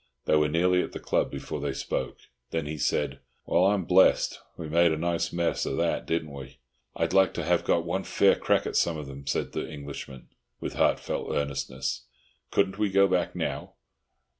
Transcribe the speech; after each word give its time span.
They 0.25 0.35
were 0.35 0.47
nearly 0.49 0.81
at 0.81 0.93
the 0.93 0.99
club 0.99 1.29
before 1.29 1.61
they 1.61 1.73
spoke. 1.73 2.17
Then 2.49 2.65
he 2.65 2.79
said, 2.79 3.19
"Well, 3.45 3.65
I'm 3.67 3.85
blessed! 3.85 4.39
We 4.57 4.67
made 4.67 4.91
a 4.91 4.97
nice 4.97 5.31
mess 5.31 5.63
of 5.67 5.77
that, 5.77 6.07
didn't 6.07 6.31
we?" 6.33 6.57
"I'd 6.95 7.13
like 7.13 7.35
to 7.35 7.43
have 7.43 7.63
got 7.63 7.85
one 7.85 8.03
fair 8.03 8.35
crack 8.35 8.65
at 8.65 8.75
some 8.75 8.97
of 8.97 9.07
'em," 9.07 9.27
said 9.27 9.51
the 9.51 9.69
Englishman, 9.69 10.29
with 10.59 10.73
heartfelt 10.73 11.27
earnestness. 11.29 12.07
"Couldn't 12.49 12.79
we 12.79 12.89
go 12.89 13.07
back 13.07 13.35
now?" 13.35 13.75